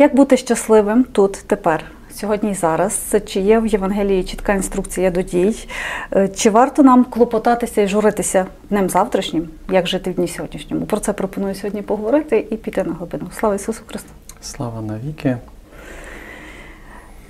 [0.00, 3.16] Як бути щасливим тут, тепер, сьогодні і зараз?
[3.26, 5.68] Чи є в Євангелії чітка інструкція до дій?
[6.16, 10.86] Е, Чи варто нам клопотатися і журитися днем завтрашнім, як жити в дні сьогоднішньому?
[10.86, 13.30] Про це пропоную сьогодні поговорити і піти на глибину.
[13.38, 14.10] Слава Ісусу Христу!
[14.40, 15.36] Слава навіки.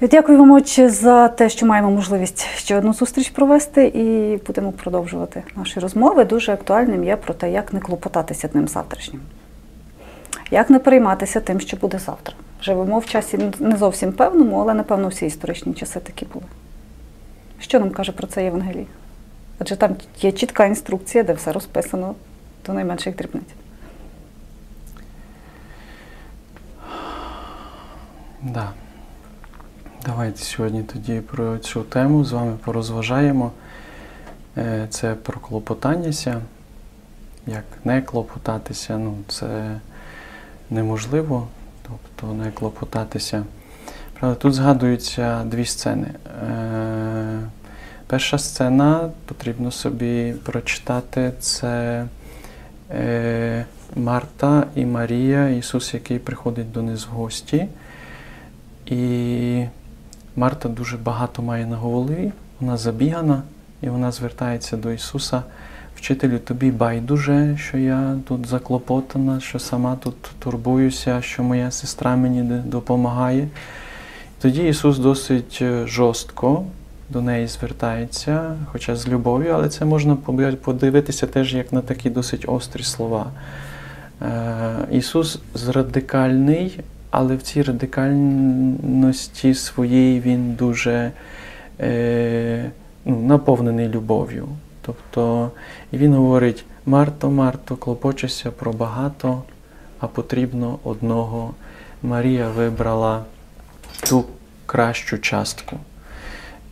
[0.00, 5.42] Дякую вам, отче, за те, що маємо можливість ще одну зустріч провести, і будемо продовжувати
[5.56, 6.24] наші розмови.
[6.24, 9.20] Дуже актуальним є про те, як не клопотатися днем завтрашнім,
[10.50, 12.34] як не перейматися тим, що буде завтра.
[12.62, 16.46] Живемо в часі не зовсім певному, але напевно всі історичні часи такі були.
[17.60, 18.86] Що нам каже про це Євангелій?
[19.58, 22.14] Адже там є чітка інструкція, де все розписано
[22.66, 23.44] до найменших дрібниць.
[28.42, 28.70] Да.
[30.06, 33.52] Давайте сьогодні тоді про цю тему з вами порозважаємо.
[34.56, 36.40] Е, Це про клопотанняся.
[37.46, 39.80] Як не клопотатися, ну це
[40.70, 41.48] неможливо,
[42.20, 43.44] тобто не клопотатися.
[44.20, 46.10] Правда, тут згадуються дві сцени.
[46.50, 47.40] Е,
[48.06, 52.04] Перша сцена потрібно собі прочитати це
[52.90, 53.64] е,
[53.96, 57.68] Марта і Марія, Ісус, який приходить до них в гості.
[58.86, 59.64] І
[60.36, 63.42] Марта дуже багато має на голові, вона забігана,
[63.82, 65.42] і вона звертається до Ісуса.
[65.98, 72.42] Вчителю, тобі байдуже, що я тут заклопотана, що сама тут турбуюся, що моя сестра мені
[72.42, 73.48] допомагає.
[74.40, 76.64] Тоді Ісус досить е, жорстко
[77.08, 80.16] до неї звертається, хоча з любов'ю, але це можна
[80.62, 83.26] подивитися теж як на такі досить острі слова.
[84.22, 85.38] Е, Ісус
[85.68, 91.12] радикальний, але в цій радикальності своїй Він дуже
[91.80, 92.70] е,
[93.04, 94.48] ну, наповнений любов'ю.
[94.88, 95.50] Тобто
[95.92, 99.42] він говорить: Марто, Марто, клопочешся про багато,
[100.00, 101.54] а потрібно одного.
[102.02, 103.24] Марія вибрала
[104.08, 104.24] ту
[104.66, 105.76] кращу частку.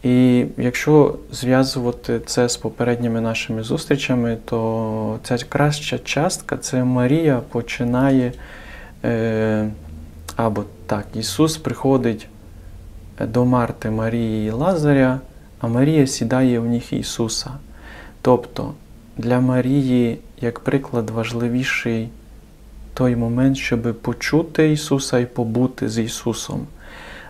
[0.03, 8.33] І якщо зв'язувати це з попередніми нашими зустрічами, то ця краща частка це Марія починає.
[9.05, 9.69] Е,
[10.37, 12.29] або так, Ісус приходить
[13.21, 15.21] до Марти Марії і Лазаря,
[15.61, 17.51] а Марія сідає в них Ісуса.
[18.27, 18.73] Тобто
[19.17, 22.09] для Марії, як приклад, важливіший
[22.95, 26.67] той момент, щоб почути Ісуса і побути з Ісусом,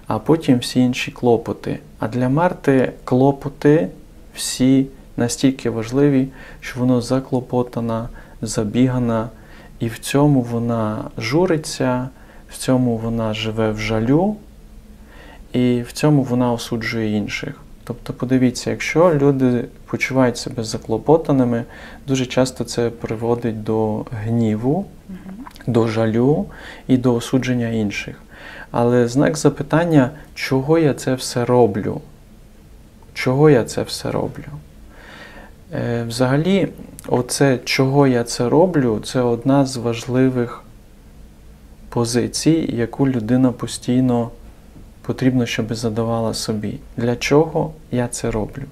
[0.06, 1.78] а потім всі інші клопоти.
[1.98, 3.88] А для Марти клопоти
[4.34, 4.86] всі
[5.16, 6.28] настільки важливі,
[6.60, 8.08] що воно заклопотана,
[8.42, 9.28] забігана,
[9.78, 12.08] і в цьому вона журиться,
[12.50, 14.36] в цьому вона живе в жалю,
[15.52, 17.60] і в цьому вона осуджує інших.
[17.84, 21.64] Тобто, подивіться, якщо люди почувають себе заклопотаними,
[22.06, 24.86] дуже часто це приводить до гніву,
[25.66, 26.46] до жалю
[26.88, 28.22] і до осудження інших.
[28.70, 32.00] Але знак запитання, чого я це все роблю?
[33.14, 34.44] Чого я це все роблю?
[35.74, 36.68] Е, Взагалі,
[37.08, 40.62] оце чого я це роблю, це одна з важливих
[41.88, 44.30] позицій, яку людина постійно
[45.02, 46.78] потрібно, щоб задавала собі.
[46.96, 48.62] Для чого я це роблю?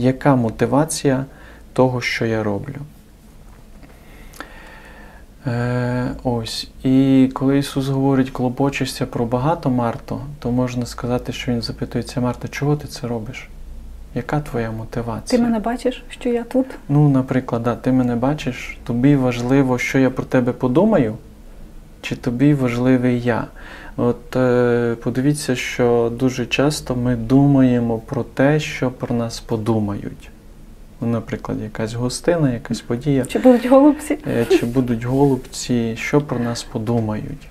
[0.00, 1.24] Яка мотивація
[1.72, 2.76] того, що я роблю?
[5.46, 6.68] Е, Ось.
[6.82, 12.48] І коли Ісус говорить, клопочешся про багато Марто, то можна сказати, що Він запитується, Марта,
[12.48, 13.48] чого ти це робиш?
[14.14, 15.38] Яка твоя мотивація?
[15.38, 16.66] Ти мене бачиш, що я тут?
[16.88, 21.14] Ну, наприклад, да, ти мене бачиш, тобі важливо, що я про тебе подумаю,
[22.02, 23.44] чи тобі важливий я?
[24.00, 30.30] От е, подивіться, що дуже часто ми думаємо про те, що про нас подумають.
[31.00, 33.24] Ну, Наприклад, якась гостина, якась подія.
[33.24, 34.18] Чи будуть голубці?
[34.26, 37.48] Е, чи будуть голубці, що про нас подумають.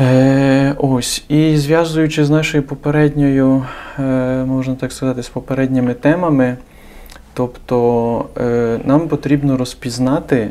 [0.00, 1.24] Е, Ось.
[1.28, 3.66] І зв'язуючи з нашою попередньою,
[3.98, 4.02] е,
[4.44, 6.56] можна так сказати, з попередніми темами,
[7.34, 10.50] тобто е, нам потрібно розпізнати,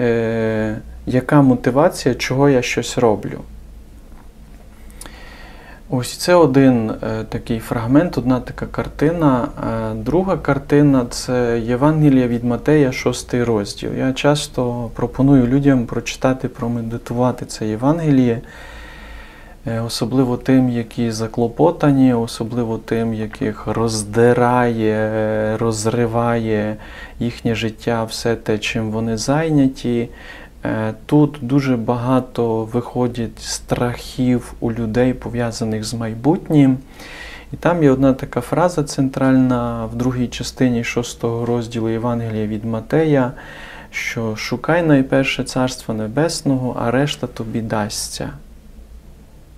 [0.00, 0.76] е,
[1.08, 3.40] яка мотивація, чого я щось роблю.
[5.90, 9.48] Ось це один е, такий фрагмент, одна така картина.
[9.92, 13.90] Е, друга картина це Євангелія від Матея, 6 розділ.
[13.98, 18.40] Я часто пропоную людям прочитати, промедитувати це Євангеліє,
[19.66, 26.76] е, особливо тим, які заклопотані, особливо тим, яких роздирає, розриває
[27.20, 30.08] їхнє життя, все те, чим вони зайняті.
[30.64, 36.78] Е, Тут дуже багато виходить страхів у людей, пов'язаних з майбутнім.
[37.52, 43.32] І там є одна така фраза центральна в другій частині 6 розділу Євангелія від Матея,
[43.90, 48.30] що шукай найперше Царство Небесного, а решта тобі дасться.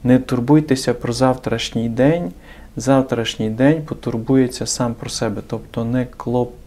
[0.05, 2.33] Не турбуйтеся про завтрашній день,
[2.77, 5.43] завтрашній день потурбується сам про себе.
[5.47, 6.07] Тобто не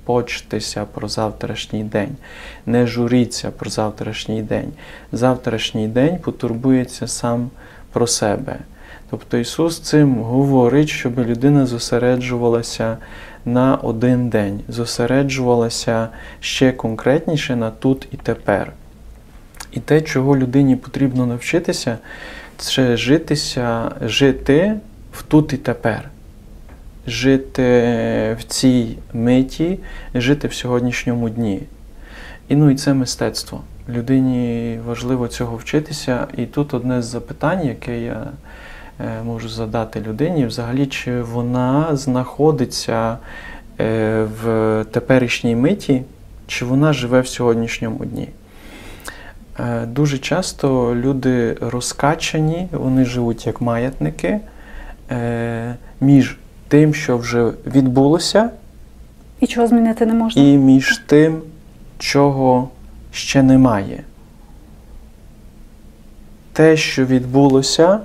[0.06, 2.16] клопочтеся про завтрашній день,
[2.66, 4.72] не журіться про завтрашній день.
[5.12, 7.50] Завтрашній день потурбується сам
[7.92, 8.58] про себе.
[9.10, 12.98] Тобто Ісус цим говорить, щоб людина зосереджувалася
[13.46, 16.08] на один день, зосереджувалася
[16.40, 18.74] ще конкретніше на тут і тепер.
[19.72, 21.98] І те, чого людині потрібно навчитися,
[22.58, 24.74] це житися, жити
[25.12, 26.13] в тут і тепер.
[27.08, 27.64] Жити
[28.40, 29.80] в цій миті,
[30.16, 31.62] жити в сьогоднішньому дні.
[32.48, 33.62] І ну і це мистецтво.
[33.90, 36.28] Людині важливо цього вчитися.
[36.38, 38.28] І тут одне з запитань, яке я
[39.00, 43.18] е, можу задати людині, взагалі, чи вона знаходиться
[43.80, 46.04] е, в теперішній миті,
[46.48, 48.30] чи вона живе в сьогоднішньому дні.
[49.60, 54.40] Е, Дуже часто люди розкачані, вони живуть як маятники
[56.02, 56.38] між
[56.74, 58.50] тим, що вже відбулося,
[59.40, 60.42] І чого змінити не можна?
[60.44, 61.42] і між тим,
[61.98, 62.70] чого
[63.12, 64.04] ще немає.
[66.54, 68.00] Те, що відбулося,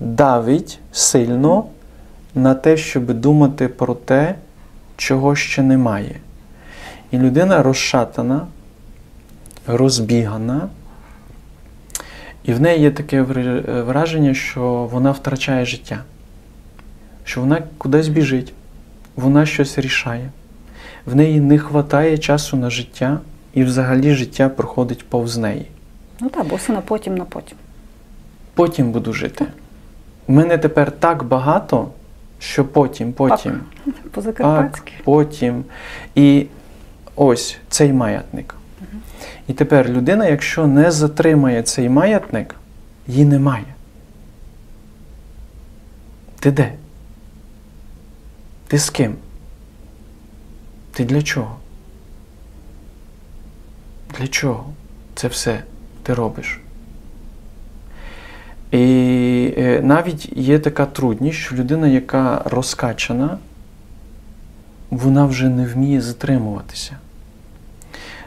[0.00, 1.64] давить сильно
[2.34, 4.34] на те, щоб думати про те,
[4.96, 6.16] чого ще немає.
[7.10, 8.46] І людина розшатана,
[9.66, 10.68] розбігана,
[12.44, 13.22] і в неї є таке
[13.82, 16.02] враження, що вона втрачає життя,
[17.28, 18.52] що вона кудись біжить,
[19.16, 20.30] вона щось рішає.
[21.06, 23.20] В неї не вистачає часу на життя,
[23.54, 25.66] і взагалі життя проходить повз неї.
[26.20, 27.58] Ну так, бо все на потім, на потім.
[28.54, 29.46] Потім буду жити.
[30.26, 31.88] У мене тепер так багато,
[32.38, 33.60] що потім, потім.
[33.84, 34.92] Так, По-закарпатськи.
[35.04, 35.64] потім.
[36.14, 36.46] І
[37.16, 38.54] ось цей маятник.
[39.48, 42.54] І тепер людина, якщо не затримає цей маятник,
[43.06, 43.74] її немає.
[46.40, 46.72] Ти де?
[48.68, 49.14] Ти з ким?
[50.92, 51.56] Ти для чого?
[54.18, 54.64] Для чого
[55.14, 55.62] це все
[56.02, 56.60] ти робиш?
[58.70, 63.38] І е, навіть є така трудність, що людина, яка розкачана,
[64.90, 66.96] вона вже не вміє затримуватися.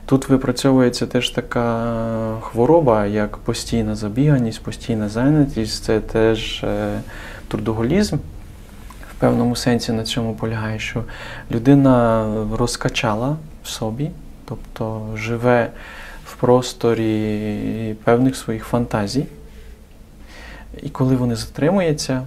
[0.06, 7.00] Тут випрацьовується теж така хвороба, як постійна забіганість, постійна зайнятість, це теж е,
[7.48, 8.18] трудоголізм.
[9.22, 11.04] Певному сенсі на цьому полягає, що
[11.52, 12.26] людина
[12.58, 14.12] розкачала в собі,
[14.46, 15.70] тобто живе
[16.26, 19.26] в просторі певних своїх фантазій.
[20.84, 22.22] І коли вони затримуються,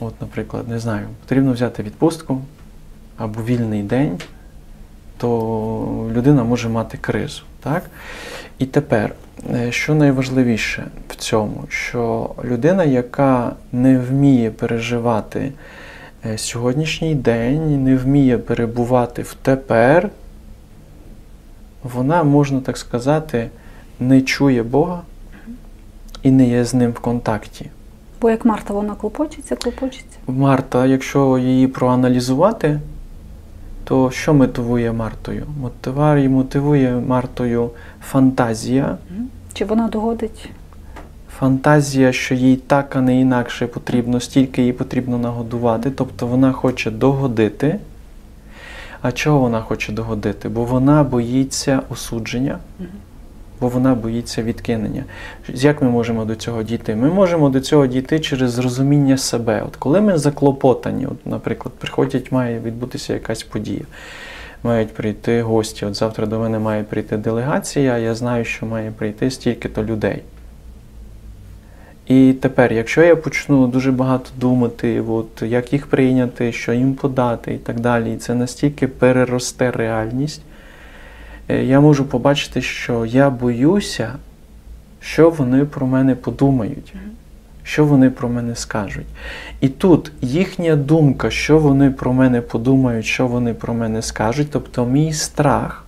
[0.00, 2.42] от, наприклад, не знаю, потрібно взяти відпустку
[3.16, 4.18] або вільний день,
[5.18, 7.42] то людина може мати кризу.
[7.60, 7.82] Так?
[8.58, 9.12] І тепер,
[9.54, 15.52] е, що найважливіше в цьому, що людина, яка не вміє переживати
[16.36, 20.10] сьогоднішній день, не вміє перебувати в тепер,
[21.82, 23.50] вона, можна так сказати,
[24.00, 25.02] не чує Бога
[26.22, 27.70] і не є з ним в контакті.
[28.20, 30.18] Бо як Марта вона клопочеться, клопочеться.
[30.26, 32.80] Марта, якщо її проаналізувати,
[33.84, 35.46] то що мотивує Мартою?
[35.60, 37.70] Мотивує, мотивує Мартою
[38.02, 38.98] фантазія.
[39.52, 40.50] Чи вона догодить?
[41.38, 45.90] Фантазія, що їй так, а не інакше потрібно, стільки їй потрібно нагодувати.
[45.90, 47.78] Тобто вона хоче догодити.
[49.02, 50.48] А чого вона хоче догодити?
[50.48, 52.58] Бо вона боїться осудження,
[53.60, 55.04] бо вона боїться відкинення.
[55.48, 56.96] Як ми можемо до цього дійти?
[56.96, 59.62] Ми можемо до цього дійти через зрозуміння себе.
[59.66, 63.84] От коли ми заклопотані, от, наприклад, приходять, має відбутися якась подія.
[64.62, 65.86] Мають прийти гості.
[65.86, 70.22] От завтра до мене має прийти делегація, я знаю, що має прийти стільки-то людей.
[72.06, 77.54] І тепер, якщо я почну дуже багато думати, от, як їх прийняти, що їм подати
[77.54, 80.42] і так далі, і це настільки переросте реальність,
[81.48, 84.12] е, я можу побачити, що я боюся,
[85.00, 86.94] що вони про мене подумають,
[87.62, 89.06] що вони про мене скажуть.
[89.60, 94.86] І тут їхня думка, що вони про мене подумають, що вони про мене скажуть, тобто
[94.86, 95.84] мій страх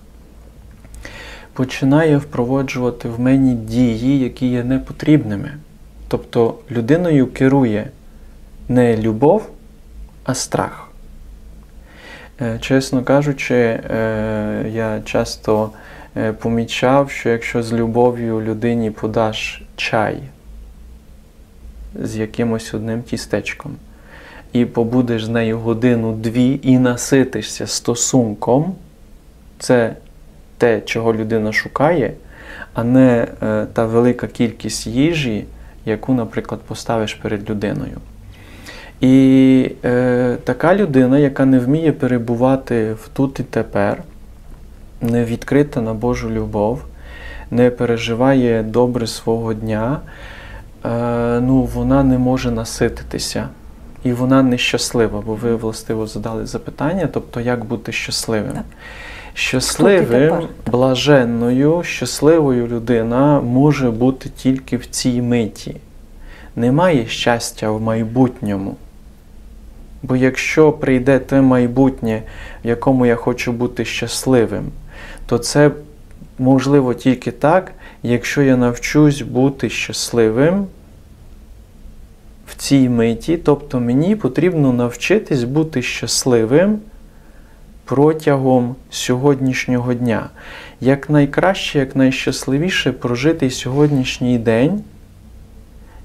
[1.53, 5.51] починає впроваджувати в мені дії, які є непотрібними.
[6.09, 7.87] Тобто людиною керує
[8.69, 9.49] не любов,
[10.23, 10.89] а страх.
[12.41, 15.71] Е, Чесно кажучи, е, я часто
[16.17, 20.17] е, помічав, що якщо з любов'ю людині подаш чай
[22.03, 23.75] з якимось одним тістечком,
[24.53, 28.75] і побудеш з нею годину-дві і наситишся стосунком,
[29.59, 29.95] це
[30.57, 32.13] те, чого людина шукає,
[32.73, 33.27] а не
[33.73, 35.45] та велика кількість їжі,
[35.89, 37.97] яку, наприклад, поставиш перед людиною.
[39.01, 44.03] І е, така людина, яка не вміє перебувати в тут і тепер,
[45.01, 46.83] не відкрита на Божу любов,
[47.51, 49.99] не переживає добре свого дня,
[50.85, 53.49] е, ну, вона не може насититися.
[54.03, 58.53] І вона нещаслива, бо ви властиво задали запитання, тобто як бути щасливим.
[58.53, 58.63] Так.
[59.33, 65.75] Щасливим, блаженною, щасливою людина може бути тільки в цій миті.
[66.55, 68.75] Немає щастя в майбутньому.
[70.03, 72.23] Бо якщо прийде те майбутнє,
[72.63, 74.65] в якому я хочу бути щасливим,
[75.25, 75.71] то це
[76.39, 77.71] можливо тільки так,
[78.03, 80.67] якщо я навчусь бути щасливим
[82.47, 86.79] в цій миті, тобто мені потрібно навчитись бути щасливим
[87.89, 90.29] протягом сьогоднішнього дня.
[90.81, 94.83] Як найкраще, як найщасливіше прожити сьогоднішній день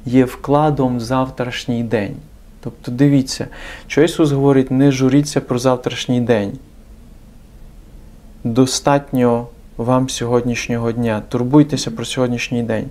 [0.07, 2.17] є вкладом в завтрашній день.
[2.61, 3.47] Тобто дивіться,
[3.87, 6.53] що Ісус говорить, не журіться про завтрашній день.
[8.45, 11.23] Достатньо вам сьогоднішнього дня.
[11.29, 12.87] Турбуйтеся про сьогоднішній день.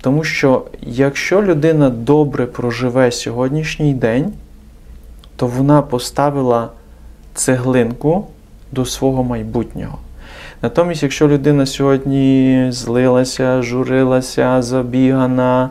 [0.00, 4.32] Тому що якщо людина добре проживе сьогоднішній день,
[5.36, 6.70] то вона поставила
[7.34, 8.26] цеглинку
[8.72, 9.98] до свого майбутнього.
[10.62, 15.70] Натомість, якщо людина сьогодні злилася, журилася, забігана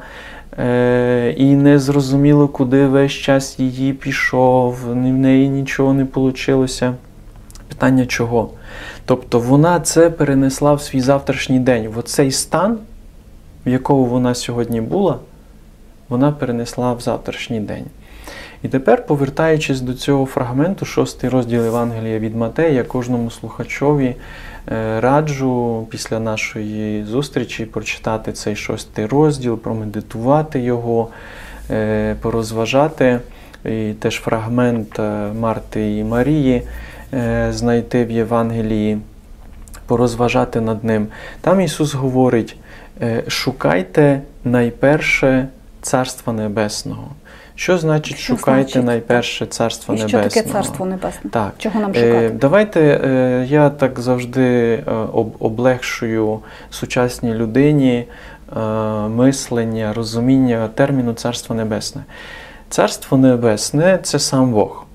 [0.60, 6.68] е- і не зрозуміло, куди весь час її пішов, в неї нічого не вийшло.
[7.70, 8.50] Питання чого?
[9.06, 11.88] Тобто вона це перенесла в свій завтрашній день.
[11.88, 12.77] В оцей стан,
[13.65, 15.20] в якому вона сьогодні була,
[16.10, 17.86] вона перенесла в завтрашній день.
[18.63, 24.15] І тепер, повертаючись до цього фрагменту, шостий розділ Євангелія від Матея, я кожному слухачові
[24.72, 31.10] е, раджу після нашої зустрічі прочитати цей шостий розділ, промедитувати його,
[31.72, 33.20] е, порозважати.
[33.65, 36.63] І теж фрагмент е, Марти і Марії
[37.50, 38.98] знайти в Євангелії,
[39.88, 41.08] порозважати над ним.
[41.41, 42.58] Там Ісус говорить:
[43.27, 45.48] шукайте найперше
[45.82, 47.08] Царства Небесного.
[47.55, 48.86] Що значить Що шукайте значить?
[48.86, 50.29] найперше Царство І що Небесного?
[50.29, 51.29] таке царство небесне?
[51.31, 51.53] Так.
[51.58, 52.29] Чого нам Е, шукати?
[52.29, 54.43] Давайте е, я так завжди
[54.88, 56.39] е, об- облегшую
[56.70, 58.05] сучасній людині
[59.10, 62.01] мислення, розуміння терміну Царство Небесне.
[62.70, 64.86] Царство Небесне це сам Бог.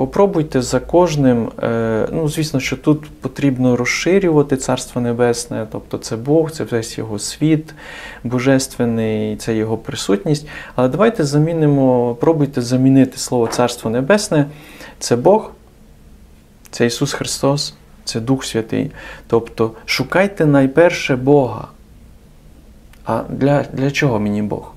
[0.00, 6.50] Попробуйте за кожним, е, ну звісно, що тут потрібно розширювати Царство Небесне, тобто це Бог,
[6.50, 7.74] це весь його світ
[8.24, 10.48] божественний, це його присутність.
[10.74, 14.46] Але давайте замінимо, пробуйте замінити слово Царство Небесне.
[14.98, 15.50] Це Бог,
[16.70, 18.90] це Ісус Христос, це Дух Святий.
[19.26, 21.68] Тобто шукайте найперше Бога.
[23.04, 24.72] А для, для чого мені Бог?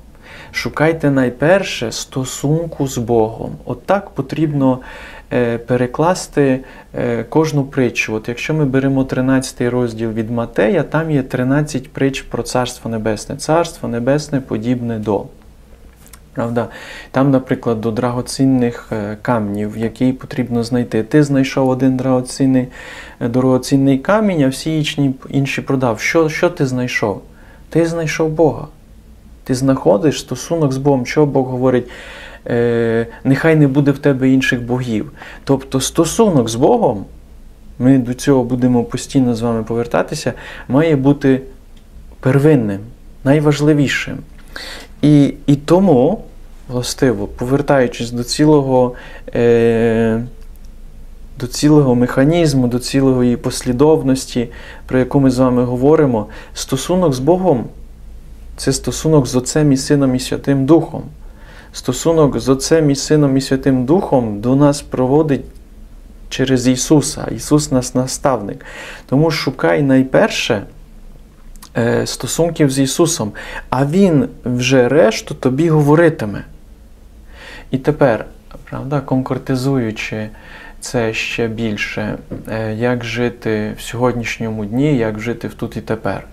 [0.56, 3.52] Шукайте найперше стосунку з Богом.
[3.66, 4.80] От так потрібно
[5.34, 6.60] е, перекласти
[6.96, 8.14] е, кожну притчу.
[8.14, 13.36] От якщо ми беремо 13 розділ від Матея, там є 13 притч про Царство Небесне.
[13.36, 15.26] Царство Небесне подібне до.
[16.34, 16.68] Правда?
[17.12, 21.04] Там, наприклад, до драгоцінних е, камнів, які потрібно знайти.
[21.04, 22.68] Ти знайшов один драгоцінний,
[23.20, 24.86] дорогоцінний камінь, а всі
[25.30, 26.00] інші продав.
[26.00, 27.22] Що, що ти знайшов?
[27.70, 28.68] Ти знайшов Бога.
[29.44, 31.90] Ти знаходиш стосунок з Богом, що Бог говорить,
[32.48, 35.12] е, нехай не буде в тебе інших богів.
[35.44, 37.06] Тобто стосунок з Богом,
[37.80, 40.34] ми до цього будемо постійно з вами повертатися,
[40.68, 41.42] має бути
[42.20, 42.80] первинним,
[43.24, 44.18] найважливішим.
[45.02, 46.24] І, і тому,
[46.68, 48.94] властиво, повертаючись до цілого.
[49.36, 50.24] Е,
[51.40, 54.50] до цілого механізму, до цілої послідовності,
[54.86, 57.66] про яку ми з вами говоримо, стосунок з Богом
[58.58, 61.04] це стосунок з Отцем і Сином і Святим Духом.
[61.74, 65.46] Стосунок з Отцем і Сином і Святим Духом до нас проводить
[66.30, 67.28] через Ісуса.
[67.36, 68.66] Ісус нас наставник.
[69.06, 70.64] Тому шукай найперше
[71.78, 73.32] е, стосунків з Ісусом,
[73.70, 76.44] а Він вже решту тобі говоритиме.
[77.72, 78.26] І тепер,
[78.70, 80.30] правда, конкретизуючи
[80.80, 82.18] це ще більше,
[82.50, 86.28] е, як жити в сьогоднішньому дні, як жити в тут і тепер.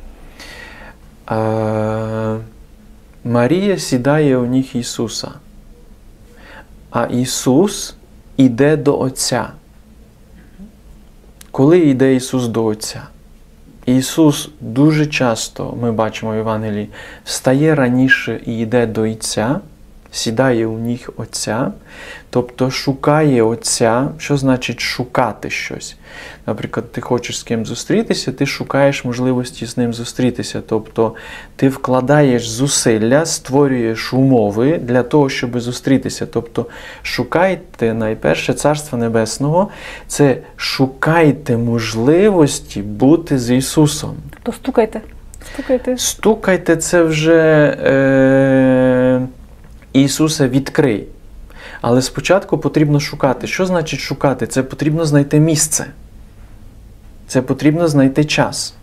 [1.31, 2.37] Е,
[3.25, 5.31] Марія сідає у ніг Ісуса,
[6.91, 7.95] а Ісус
[8.37, 9.49] іде до Отця.
[11.51, 13.03] Коли йде Ісус до Отця?
[13.87, 16.89] Ісус дуже часто, ми бачимо в Євангелії,
[17.25, 19.61] встає раніше і йде до Отця,
[20.13, 21.73] сідає у ніг Отця,
[22.31, 25.97] тобто шукає Отця, що значить шукати щось.
[26.47, 30.63] Наприклад, ти хочеш з ким зустрітися, ти шукаєш можливості з ним зустрітися.
[30.69, 31.15] Тобто
[31.57, 36.27] ти вкладаєш зусилля, створюєш умови для того, щоб зустрітися.
[36.27, 36.67] Тобто
[37.03, 39.69] шукайте найперше Царства Небесного,
[40.07, 44.17] це шукайте можливості бути з Ісусом.
[44.43, 45.01] То стукайте.
[45.55, 45.99] Стукайте.
[45.99, 49.27] Стукайте це вже е,
[49.93, 51.07] Ісуса відкрий.
[51.81, 53.47] Але спочатку потрібно шукати.
[53.47, 54.47] Що значить шукати?
[54.47, 55.87] Це потрібно знайти місце.
[57.27, 58.75] Це потрібно знайти час.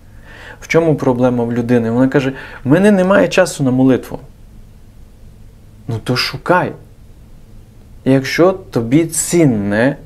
[0.62, 1.92] В чому проблема в людини?
[1.92, 2.34] Вона каже:
[2.64, 4.20] в мене немає часу на молитву.
[5.88, 6.72] Ну то шукай.
[8.06, 9.98] Якщо тобі цінне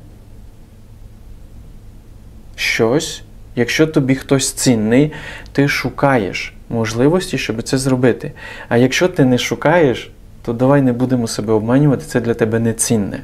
[2.56, 3.22] щось,
[3.56, 5.12] якщо тобі хтось цінний,
[5.52, 8.32] ти шукаєш можливості, щоб це зробити.
[8.68, 10.11] А якщо ти не шукаєш,
[10.42, 13.22] то давай не будемо себе обманювати, це для тебе не цінне.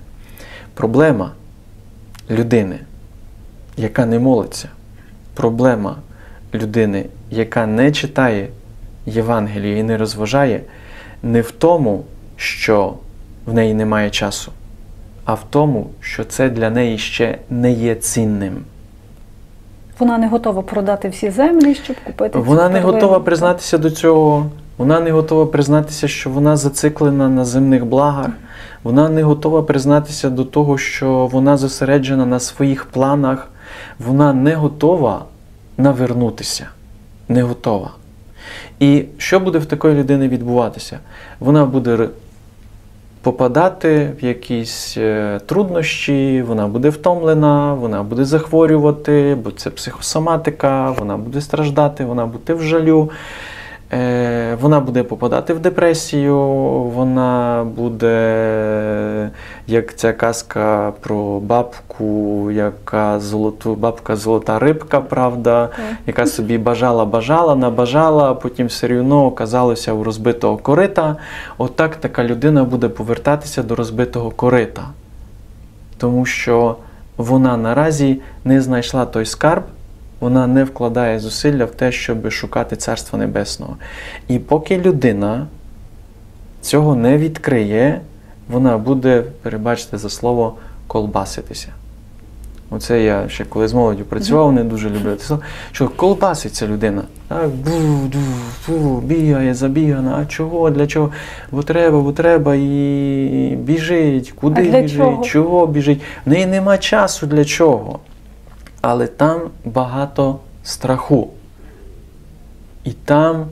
[0.74, 1.32] Проблема
[2.30, 2.78] людини,
[3.76, 4.68] яка не молиться,
[5.34, 5.96] проблема
[6.54, 8.48] людини, яка не читає
[9.06, 10.60] Євангеліє і не розважає,
[11.22, 12.04] не в тому,
[12.36, 12.94] що
[13.46, 14.52] в неї немає часу,
[15.24, 18.64] а в тому, що це для неї ще не є цінним.
[19.98, 22.38] Вона не готова продати всі землі, щоб купити.
[22.38, 24.50] Вона цю не готова признатися до цього.
[24.78, 28.28] Вона не готова признатися, що вона зациклена на земних благах.
[28.82, 33.48] Вона не готова признатися до того, що вона зосереджена на своїх планах.
[33.98, 35.24] Вона не готова
[35.78, 36.66] навернутися.
[37.28, 37.90] Не готова.
[38.80, 40.98] І що буде в такої людини відбуватися?
[41.40, 42.08] Вона буде
[43.22, 51.16] попадати в якісь е, труднощі, вона буде втомлена, вона буде захворювати, бо це психосоматика, вона
[51.16, 53.10] буде страждати, вона буде в жалю.
[53.92, 56.38] Е, Вона буде попадати в депресію,
[56.94, 59.30] вона буде,
[59.66, 65.68] як ця казка про бабку, яка золоту, бабка золота рибка, правда,
[66.06, 71.16] яка собі бажала, бажала, набажала, а потім все рівно оказалося у розбитого корита.
[71.58, 74.82] Отак така людина буде повертатися до розбитого корита.
[75.98, 76.76] Тому що
[77.16, 79.62] вона наразі не знайшла той скарб,
[80.20, 83.76] вона не вкладає зусилля в те, щоб шукати Царства Небесного.
[84.28, 85.46] І поки людина
[86.60, 88.00] цього не відкриє,
[88.48, 90.54] вона буде, перебачте за слово,
[90.86, 91.68] колбаситися.
[92.70, 97.02] Оце я ще коли з молоддю працював, не дуже люблю це слово, що колбаситься людина.
[97.28, 98.18] Так, бу, ду,
[98.62, 101.10] фу, бігає, забігана, а чого, для чого?
[101.50, 105.24] Бо треба, бо треба, і біжить, куди біжить, чого?
[105.24, 106.00] чого біжить.
[106.26, 107.98] В неї нема часу для чого.
[108.80, 111.30] Але там багато страху.
[112.84, 113.46] І там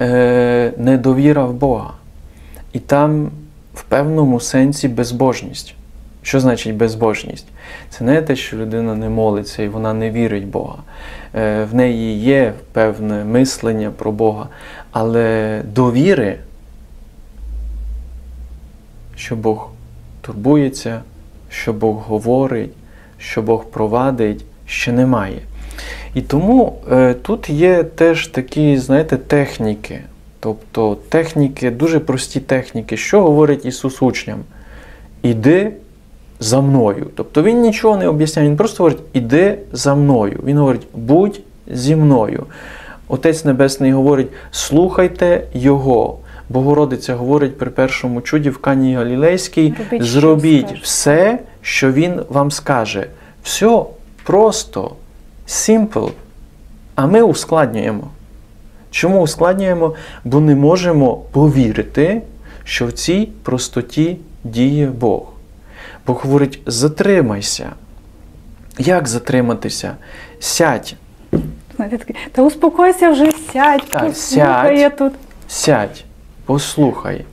[0.00, 1.92] е, недовіра в Бога.
[2.72, 3.30] І там
[3.74, 5.74] в певному сенсі безбожність.
[6.22, 7.46] Що значить безбожність?
[7.90, 10.76] Це не те, що людина не молиться і вона не вірить в Бога.
[11.34, 14.48] Е, в неї є певне мислення про Бога,
[14.90, 16.38] але довіри,
[19.16, 19.70] що Бог
[20.20, 21.02] турбується,
[21.50, 22.72] що Бог говорить,
[23.18, 25.38] що Бог провадить, ще немає.
[26.14, 30.00] І тому е, тут є теж такі, знаєте, техніки.
[30.40, 32.96] Тобто техніки, дуже прості техніки.
[32.96, 34.38] Що говорить Ісус учням?
[35.22, 35.72] Іди
[36.40, 37.06] за мною.
[37.14, 40.40] Тобто Він нічого не об'ясняє, Він просто говорить, іди за мною.
[40.44, 42.46] Він говорить, будь зі мною.
[43.08, 46.18] Отець Небесний говорить, слухайте Його.
[46.48, 53.06] Богородиця говорить при першому чуді в Кані Галілейській, зробіть все, що Він вам скаже.
[53.42, 53.82] Все
[54.28, 54.96] просто,
[55.46, 56.12] simple.
[56.94, 58.10] А ми ускладнюємо.
[58.90, 59.94] Чому ускладнюємо?
[60.24, 62.22] Бо не можемо повірити,
[62.64, 65.22] що в цій простоті діє Бог.
[66.06, 67.72] Бог говорить: затримайся.
[68.78, 69.96] Як затриматися?
[70.40, 70.94] Сядь,
[72.32, 74.78] та успокойся вже, сядь, Так, послухай, сядь.
[74.78, 75.12] я тут.
[75.48, 76.04] сядь,
[76.44, 77.24] послухай.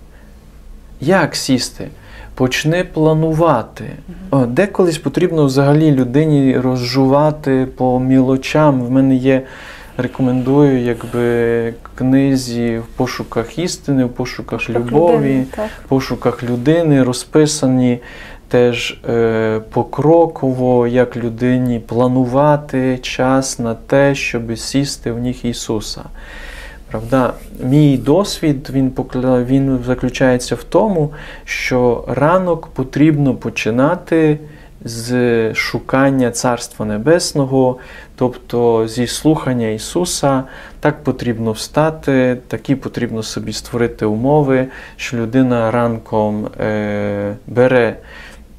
[1.02, 1.88] Як сісти?
[2.36, 3.84] Почни планувати.
[4.32, 8.82] О, деколись потрібно взагалі людині розжувати по мілочам.
[8.82, 9.42] В мене є,
[9.98, 15.16] рекомендую, якби книзі в пошуках істини, в пошуках любові.
[15.16, 15.70] людини, так.
[15.88, 18.00] пошуках людини розписані
[18.48, 26.02] теж е, покроково, як людині планувати час на те, щоб сісти в ніг Ісуса.
[26.96, 28.94] Правда, мій досвід він,
[29.46, 31.14] він заключається в тому,
[31.46, 34.40] що ранок потрібно починати
[34.84, 37.78] з шукання Царства Небесного,
[38.16, 40.44] тобто зі слухання Ісуса,
[40.80, 47.96] так потрібно встати, такі потрібно собі створити умови, що людина ранком е, бере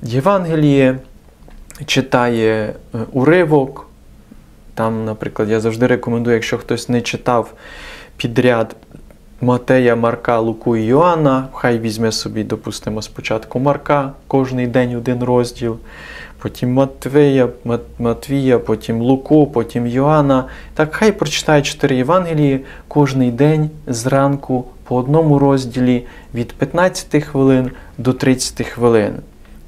[0.03, 0.99] Євангеліє,
[1.87, 3.87] читає е, уривок.
[4.75, 7.53] Там, наприклад, я завжди рекомендую, якщо хтось не читав
[8.17, 8.77] підряд
[9.41, 15.77] Матея, Марка, Луку і Йоанна, хай візьме собі, допустимо, спочатку Марка, кожний день один розділ,
[16.39, 20.45] потім Матвея, Мат- Матвія, потім Луку, потім Йоанна.
[20.75, 28.13] Так хай прочитає чотири Євангелії кожний день зранку по одному розділі від 15 хвилин до
[28.13, 29.13] 30 хвилин.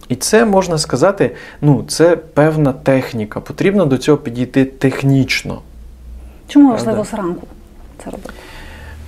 [0.08, 1.30] І це можна сказати,
[1.60, 3.40] ну, це певна техніка.
[3.40, 5.62] Потрібно до цього підійти технічно.
[6.48, 7.46] Чому важливо зранку
[8.04, 8.32] це робити?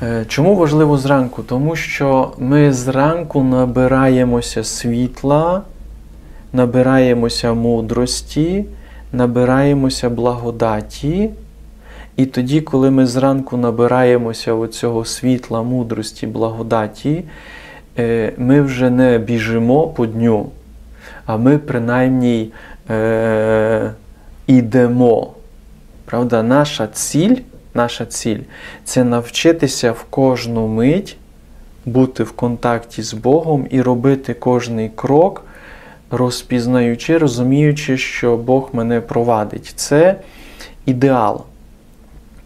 [0.03, 1.43] Е, Чому важливо зранку?
[1.43, 5.63] Тому що ми зранку набираємося світла,
[6.53, 8.65] набираємося мудрості,
[9.13, 11.31] набираємося благодаті.
[12.17, 17.25] І тоді, коли ми зранку набираємося оцього світла, мудрості, благодаті,
[17.99, 20.47] е, ми вже не біжимо по дню,
[21.27, 22.53] а ми принаймні
[22.91, 23.91] е,
[24.47, 25.33] ідемо.
[26.05, 27.37] Правда, наша ціль,
[27.75, 28.41] наша ціль
[28.85, 31.17] це навчитися в кожну мить
[31.87, 35.45] бути в контакті з Богом і робити кожний крок,
[36.11, 39.73] розпізнаючи, розуміючи, що Бог мене провадить.
[39.77, 40.17] Це
[40.87, 41.45] ідеал.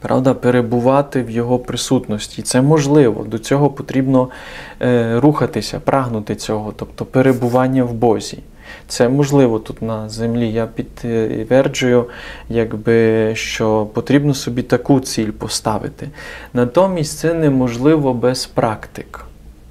[0.00, 2.42] Правда, перебувати в Його присутності.
[2.42, 3.24] Це можливо.
[3.24, 4.28] До цього потрібно
[4.82, 8.38] е, рухатися, прагнути цього, тобто перебування в Бозі.
[8.88, 10.52] Це можливо тут на землі.
[10.52, 12.06] Я підтверджую,
[12.48, 16.08] якби, що потрібно собі таку ціль поставити.
[16.52, 19.24] Натомість це неможливо без практик.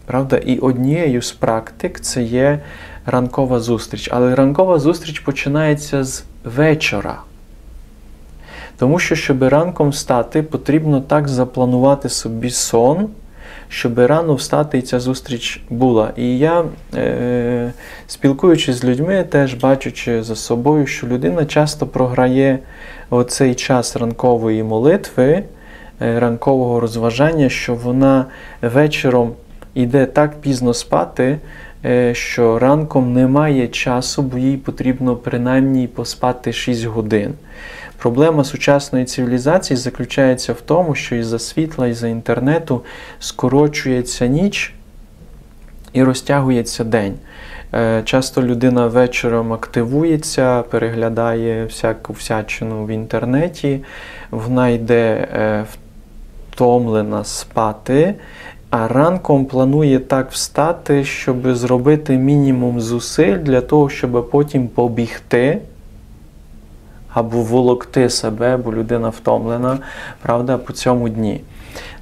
[0.06, 0.38] Правда?
[0.38, 2.60] І однією з практик це є
[3.06, 4.10] ранкова зустріч.
[4.12, 7.18] Але ранкова зустріч починається з вечора.
[8.78, 13.10] Тому що, щоб ранком встати, потрібно так запланувати собі сон,
[13.74, 16.12] щоб рано встати і ця зустріч була.
[16.16, 16.64] І я,
[16.96, 17.72] е,
[18.08, 22.60] спілкуючись з людьми, теж бачучи за собою, що людина часто програє
[23.10, 25.44] оцей час ранкової молитви,
[26.02, 28.26] е, ранкового розважання, що вона
[28.62, 29.32] вечором
[29.74, 31.38] йде так пізно спати,
[31.86, 37.34] е, що ранком немає часу, бо їй потрібно принаймні поспати 6 годин.
[38.04, 42.82] Проблема сучасної цивілізації заключається в тому, що із-за світла, із-за інтернету
[43.20, 44.74] скорочується ніч
[45.94, 47.14] і розтягується день.
[47.74, 53.84] Е, Часто людина вечором активується, переглядає всяку всячину в інтернеті,
[54.32, 55.66] вона йде е,
[56.52, 58.16] втомлена спати,
[58.70, 65.62] а ранком планує так встати, щоб зробити мінімум зусиль для того, щоб потім побігти
[67.14, 69.80] або волокти себе, бо людина втомлена,
[70.22, 71.42] правда, по цьому дні.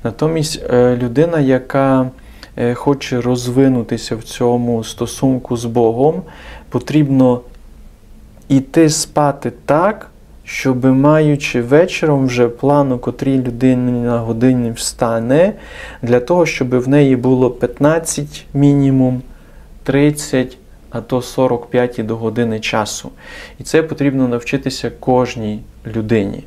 [0.03, 2.09] Натомість е, людина, яка
[2.57, 6.21] е, хоче розвинутися в цьому стосунку з Богом,
[6.69, 7.41] потрібно
[8.49, 10.07] йти спати так,
[10.43, 15.53] щоб маючи вечором вже план, у котрій людина на годині встане,
[16.01, 19.21] для того, щоб в неї було 15 мінімум,
[19.83, 20.57] 30
[20.91, 23.11] а то 45 до години часу.
[23.59, 26.43] І це потрібно навчитися кожній людині.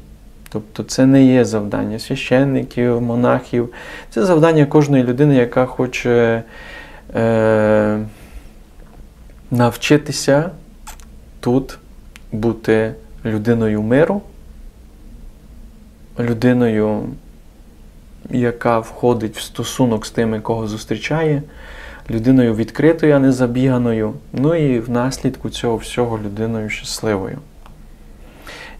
[0.48, 3.68] Тобто це не є завдання священників, монахів,
[4.10, 6.42] це завдання кожної людини, яка хоче
[7.14, 7.98] е,
[9.50, 10.50] навчитися
[11.40, 11.78] тут
[12.32, 14.22] бути людиною миру,
[16.18, 17.02] людиною,
[18.30, 21.42] яка входить в стосунок з тими, кого зустрічає
[22.10, 27.38] людиною відкритою, а не забіганою, ну і в наслідку цього всього людиною щасливою.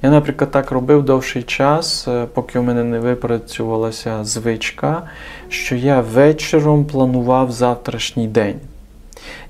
[0.02, 5.02] Я, наприклад, так робив довший час, е, поки у мене не випрацювалася звичка,
[5.48, 8.60] що я вечором планував завтрашній день.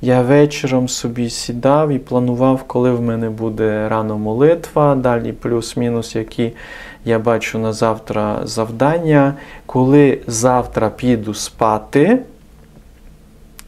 [0.01, 6.53] Я вечором собі сідав і планував, коли в мене буде рано молитва, далі плюс-мінус, які
[7.05, 9.35] я бачу на завтра завдання,
[9.67, 12.19] коли завтра піду спати.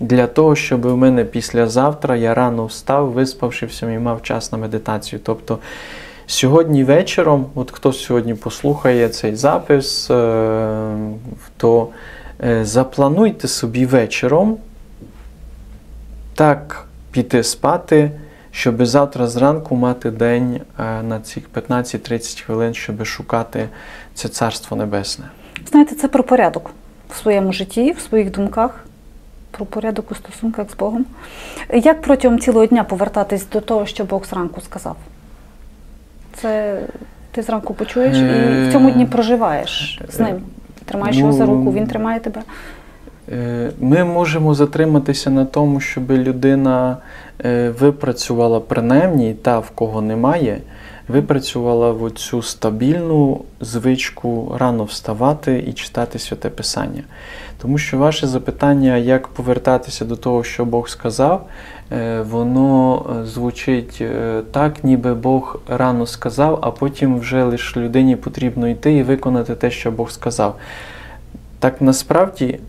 [0.01, 5.21] Для того, щоб в мене післязавтра я рано встав, виспавшися і мав час на медитацію.
[5.25, 5.59] Тобто
[6.27, 10.97] сьогодні вечором, от хто сьогодні послухає цей запис, е,
[11.57, 11.89] то
[12.45, 14.59] е, заплануйте собі вечором
[16.35, 18.11] так піти спати,
[18.51, 23.69] щоб завтра зранку мати день е, на цих 15-30 хвилин, щоб шукати
[24.15, 25.25] це Царство Небесне.
[25.71, 26.71] Знаєте, це про порядок
[27.11, 28.86] в своєму житті, в своїх думках,
[29.57, 31.05] про порядок у стосунках з Богом.
[31.75, 34.97] Як протягом цілого дня повертатись до того, що Бог зранку сказав?
[36.35, 36.81] Це
[37.33, 40.43] ти зранку почуєш і в цьому дні проживаєш з ним.
[40.85, 42.43] Тримаєш його за Ну, руку, він тримає тебе.
[43.33, 46.97] Е, Ми можемо затриматися на тому, щоб людина
[47.45, 50.61] е, випрацювала принаймні та, в кого немає,
[51.09, 57.03] випрацювала в цю стабільну звичку рано вставати і читати святе Писання.
[57.59, 61.49] Тому що ваше запитання, як повертатися до того, що Бог сказав,
[61.93, 68.17] е, воно е, звучить е, так, ніби Бог рано сказав, а потім вже лише людині
[68.17, 70.57] потрібно йти і виконати те, що Бог сказав.
[71.59, 72.61] Так насправді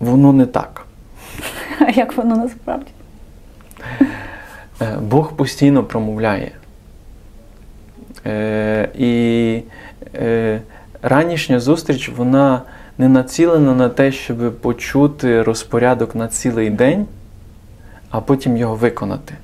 [0.00, 0.86] воно не так.
[1.80, 2.90] А як воно насправді?
[5.00, 6.52] Бог постійно промовляє.
[8.26, 9.62] Е, І
[10.14, 10.60] е,
[11.02, 12.62] ранішня зустріч вона
[12.98, 17.06] не націлена на те, щоб почути розпорядок на цілий день,
[18.10, 19.34] а потім його виконати.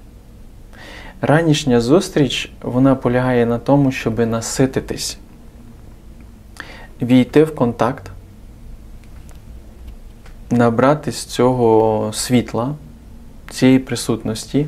[1.21, 5.19] Ранішня зустріч вона полягає на тому, щоб насититись,
[7.03, 8.11] війти в контакт,
[10.51, 12.75] набрати з цього світла,
[13.51, 14.67] цієї присутності,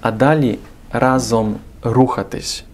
[0.00, 0.58] а далі
[0.92, 2.64] разом рухатись.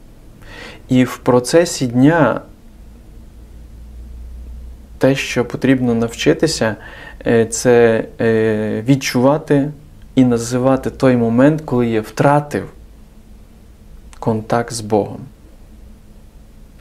[0.88, 2.40] І в процесі дня
[5.02, 6.76] те, що потрібно навчитися,
[7.26, 9.70] е, це е, відчувати
[10.14, 12.70] і називати той момент, коли я втратив
[14.18, 15.20] контакт з Богом.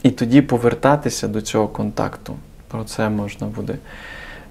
[0.04, 2.36] І тоді повертатися до цього контакту.
[2.68, 3.76] Про це можна буде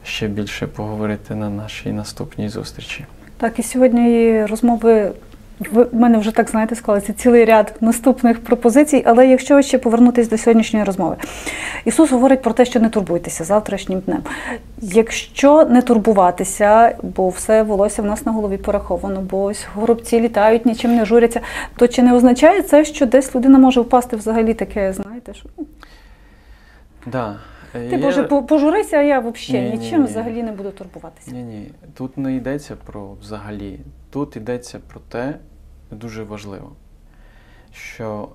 [0.04, 3.04] ще більше поговорити на нашій наступній зустрічі.
[3.36, 5.12] Так, і сьогодні розмови
[5.72, 9.02] в мене вже так знаєте, склалися цілий ряд наступних пропозицій.
[9.06, 11.16] Але якщо ще повернутися до сьогоднішньої розмови,
[11.84, 14.22] Ісус говорить про те, що не турбуйтеся завтрашнім днем.
[14.80, 20.66] Якщо не турбуватися, бо все волосся в нас на голові пораховано, бо ось горобці літають,
[20.66, 21.40] нічим не журяться,
[21.76, 25.48] то чи не означає це, що десь людина може впасти взагалі таке, знаєте, що
[27.06, 27.36] Да.
[27.72, 30.06] ти Є- Боже, пожурися, а я взагалі Ні, ні, нічим ні.
[30.06, 31.30] взагалі не буду турбуватися.
[31.30, 33.80] Ні, ні, тут не йдеться про взагалі.
[34.10, 35.34] Тут йдеться про те,
[35.90, 36.72] дуже важливо,
[37.72, 38.28] що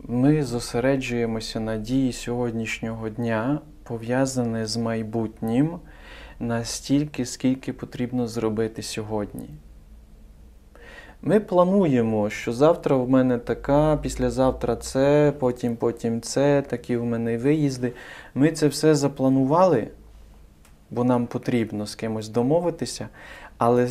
[0.00, 5.78] ми зосереджуємося на дії сьогоднішнього дня, пов'язане з майбутнім,
[6.40, 9.48] настільки, скільки потрібно зробити сьогодні.
[11.26, 17.38] Ми плануємо, що завтра в мене така, післязавтра це, потім, потім це, такі в мене
[17.38, 17.92] виїзди.
[18.34, 19.88] Ми це все запланували,
[20.90, 23.08] бо нам потрібно з кимось домовитися,
[23.58, 23.88] але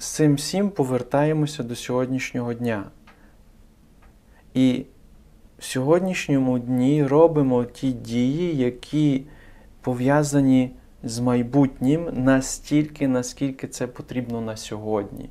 [0.00, 2.84] з цим всім повертаємося до сьогоднішнього дня.
[4.54, 4.84] І
[5.58, 9.24] в сьогоднішньому дні робимо ті дії, які
[9.80, 10.70] пов'язані
[11.02, 15.30] з майбутнім настільки, наскільки це потрібно на сьогодні.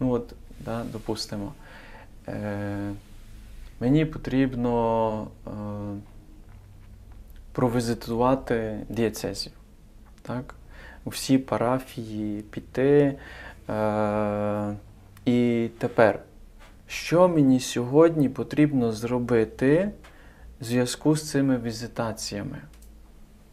[0.00, 1.52] Ну от, да, допустимо,
[2.28, 2.92] е,
[3.80, 5.50] мені потрібно е,
[7.52, 9.52] провізитувати дієцезів.
[10.22, 10.54] Так?
[11.04, 13.18] У всі парафії піти.
[13.70, 14.76] Е,
[15.24, 16.20] і тепер,
[16.86, 19.90] що мені сьогодні потрібно зробити
[20.60, 22.58] в зв'язку з цими візитаціями?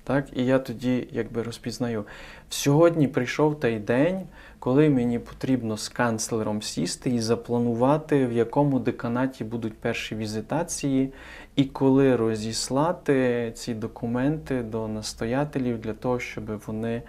[0.04, 0.26] Так?
[0.34, 2.06] І я тоді якби розпізнаю.
[2.50, 4.22] Сьогодні прийшов той день,
[4.60, 11.14] коли мені потрібно з канцлером сісти і запланувати, в якому деканаті будуть перші візитації,
[11.56, 17.02] і коли розіслати ці документи до настоятелів для того, щоб вони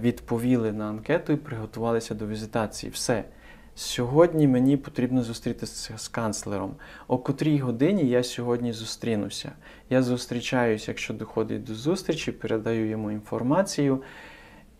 [0.00, 2.92] відповіли на анкету і приготувалися до візитації.
[2.92, 3.24] Все.
[3.74, 6.74] Сьогодні мені потрібно зустрітися з канцлером.
[7.08, 9.52] О котрій годині я сьогодні зустрінуся.
[9.90, 14.02] Я зустрічаюся, якщо доходить до зустрічі, передаю йому інформацію.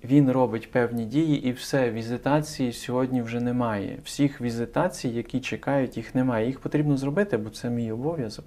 [0.04, 3.98] Він робить певні дії, і все, візитації сьогодні вже немає.
[4.04, 6.46] Всіх візитацій, які чекають, їх немає.
[6.46, 8.44] Їх потрібно зробити, бо це мій обов'язок.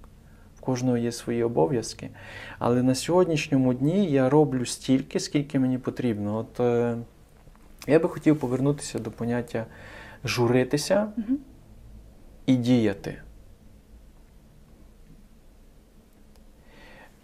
[0.66, 2.10] Кожного є свої обов'язки.
[2.60, 6.38] Але на сьогоднішньому дні я роблю стільки, скільки мені потрібно.
[6.38, 6.98] От е,
[7.88, 9.66] я би хотів повернутися до поняття
[10.26, 11.38] журитися Мгм.
[12.46, 13.16] і діяти.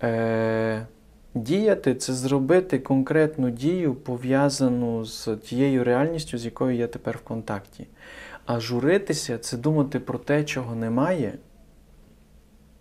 [0.04, 0.88] Е,
[1.34, 7.88] діяти це зробити конкретну дію, пов'язану з тією реальністю, з якою я тепер в контакті.
[8.46, 11.34] А журитися це думати про те, чого немає,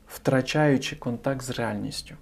[0.09, 2.15] втрачаючи контакт з реальністю.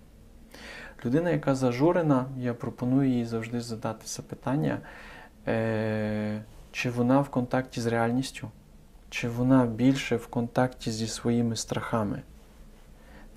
[1.05, 4.79] Людина, яка зажурена, я пропоную їй завжди задати запитання,
[5.47, 8.51] е, чи вона в контакті з реальністю,
[9.11, 12.23] чи вона більше в контакті зі своїми страхами.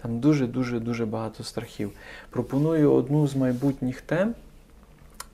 [0.01, 1.91] Там дуже-дуже дуже багато страхів.
[2.29, 4.35] Пропоную одну з майбутніх тем,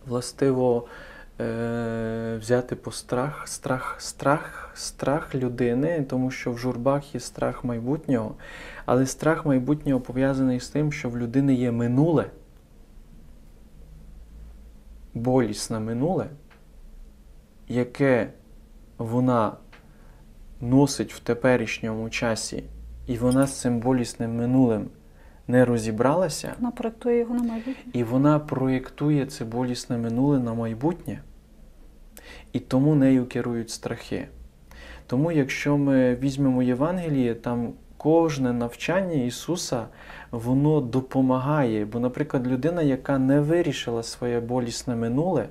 [0.07, 0.87] властиво,
[1.39, 8.35] е, взяти по страх, страх, страх, страх людини, тому що в журбах є страх майбутнього,
[8.85, 12.25] але страх майбутнього пов'язаний з тим, що в людини є минуле,
[15.13, 16.29] болісне минуле,
[17.67, 18.29] яке
[18.97, 19.57] вона
[20.61, 22.63] носить в теперішньому часі,
[23.07, 24.89] і вона з цим болісним минулим
[25.47, 26.53] не розібралася.
[26.59, 27.91] Вона проєктує його на майбутнє.
[27.93, 31.21] І вона проєктує це болісне минуле на майбутнє,
[32.53, 34.27] і тому нею керують страхи.
[35.07, 39.87] Тому, якщо ми візьмемо Євангеліє, там кожне навчання Ісуса
[40.31, 41.85] воно допомагає.
[41.85, 45.49] Бо, наприклад, людина, яка не вирішила своє болісне минуле,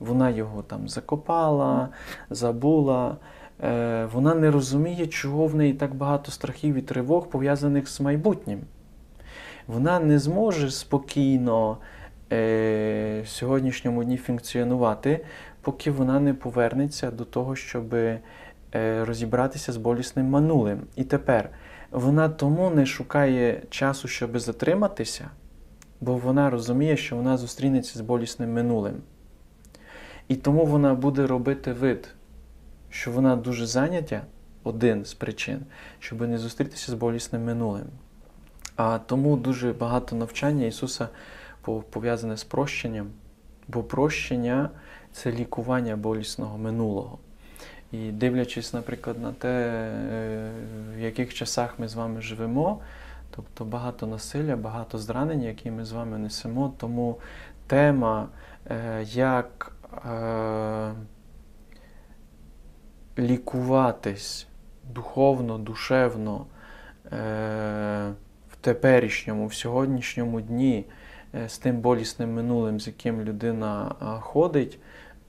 [0.00, 1.88] вона його там закопала,
[2.30, 3.16] забула.
[3.62, 8.60] Е, Вона не розуміє, чого в неї так багато страхів і тривог пов'язаних з майбутнім
[9.66, 11.78] вона не зможе спокійно
[12.32, 15.24] е, в сьогоднішньому дні функціонувати,
[15.60, 18.20] поки вона не повернеться до того, щоб е,
[19.04, 20.80] розібратися з болісним минулим.
[20.96, 21.50] І тепер
[21.90, 25.30] вона тому не шукає часу, щоб затриматися,
[26.00, 28.94] бо вона розуміє, що вона зустрінеться з болісним минулим.
[30.28, 32.13] І тому вона буде робити вид,
[32.94, 34.22] що вона дуже зайнята,
[34.64, 35.60] один з причин,
[35.98, 37.86] щоб не зустрітися з болісним минулим.
[38.76, 41.08] А тому дуже багато навчання Ісуса
[41.90, 43.06] пов'язане з прощенням,
[43.68, 44.70] бо прощення
[45.12, 47.18] це лікування болісного минулого.
[47.92, 50.50] І дивлячись, наприклад, на те, е,
[50.96, 52.80] в яких часах ми з вами живемо,
[53.30, 57.18] тобто багато насилля, багато зранень, які ми з вами несемо, тому
[57.66, 58.28] тема,
[58.70, 59.72] е, як
[60.06, 60.92] е,
[63.18, 64.46] лікуватись
[64.92, 66.46] духовно, душевно
[67.12, 68.12] е,
[68.50, 70.84] в теперішньому, в сьогоднішньому дні
[71.34, 74.78] е, з тим болісним минулим, з яким людина а, ходить,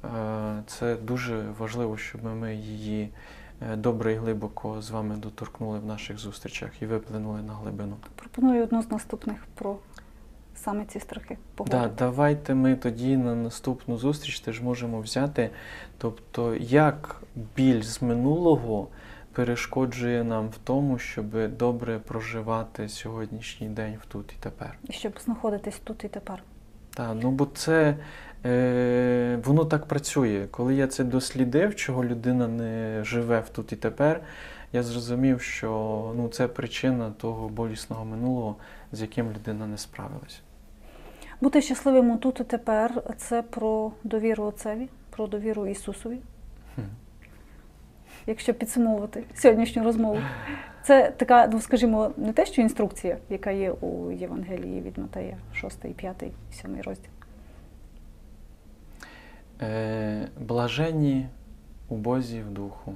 [0.04, 0.08] е,
[0.68, 3.10] це дуже важливо, щоб ми її
[3.72, 7.96] е, добре і глибоко з вами доторкнули в наших зустрічах і виплинули на глибину.
[8.16, 9.78] Пропоную одну з наступних про
[10.66, 15.50] саме ці страхи Да, давайте ми тоді на наступну зустріч теж можемо взяти,
[15.98, 17.22] тобто, як
[17.56, 18.88] біль з минулого
[19.34, 24.78] перешкоджує нам в тому, щоб добре проживати сьогоднішній день в тут і тепер.
[24.90, 26.44] І щоб знаходитись тут і тепер.
[26.94, 27.96] Так, ну бо це
[28.46, 30.48] е, воно так працює.
[30.52, 34.22] Коли я це дослідив, чого людина не живе в тут і тепер,
[34.74, 35.70] я зрозумів, що
[36.16, 38.56] ну, це причина того болісного минулого,
[38.92, 40.42] з яким людина не справилась.
[41.42, 46.20] Бути щасливим тут і тепер це про довіру Отцеві, про довіру Ісусові.
[48.28, 50.20] Якщо підсумовувати сьогоднішню розмову,
[50.84, 55.80] це така, ну скажімо, не те, що інструкція, яка є у Євангелії від Матея, 6,
[55.96, 57.12] 5, 7 розділ.
[59.62, 61.28] Е, блаженні
[61.90, 62.94] убозі в духу,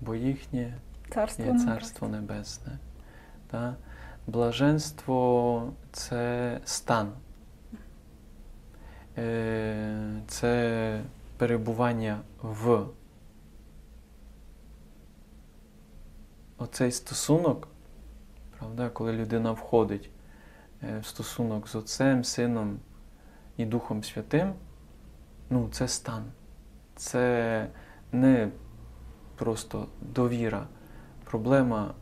[0.00, 0.74] бо їхнє
[1.10, 1.58] Царство є.
[1.58, 2.72] Царство Небесне.
[3.50, 3.74] Та?
[4.26, 7.12] Блаженство це стан.
[9.18, 11.00] Е, Це
[11.36, 12.86] перебування в
[16.58, 17.68] оцей стосунок,
[18.58, 20.10] правда, коли людина входить
[20.82, 22.78] е, в стосунок з Отцем, Сином
[23.56, 24.52] і Духом Святим,
[25.50, 26.24] ну, це стан.
[26.96, 27.66] Це
[28.12, 28.48] не
[29.36, 30.66] просто довіра.
[31.24, 31.94] Проблема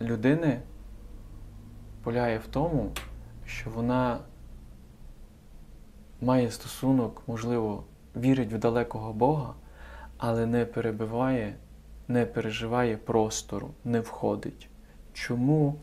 [0.00, 0.60] людини
[2.02, 2.90] полягає в тому,
[3.46, 4.20] що вона
[6.20, 7.84] має стосунок, можливо,
[8.16, 9.54] вірить в далекого Бога,
[10.18, 11.54] але не перебиває,
[12.08, 14.68] не переживає простору, не входить.
[15.12, 15.74] Чому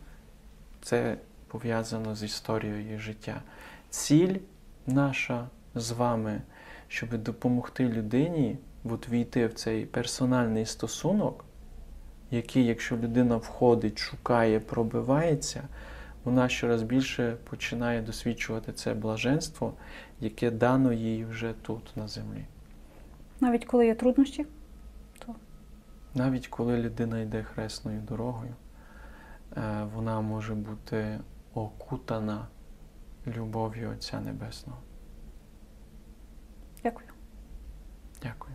[0.82, 3.42] це пов'язано з історією життя?
[3.90, 4.36] Ціль
[4.86, 6.40] наша з вами,
[6.88, 11.44] щоб допомогти людині от війти в цей персональний стосунок,
[12.30, 15.62] який, якщо людина входить, шукає, пробивається,
[16.28, 19.74] вона щораз більше починає досвідчувати це блаженство,
[20.20, 22.44] яке дано їй вже тут, на землі.
[23.40, 24.46] Навіть коли є труднощі,
[25.18, 25.34] то
[26.14, 28.54] Навіть коли людина йде хресною дорогою,
[29.56, 31.20] е, вона може бути
[31.54, 32.46] окутана
[33.26, 34.78] любов'ю Отця Небесного.
[36.82, 37.08] Дякую.
[38.22, 38.54] дякую.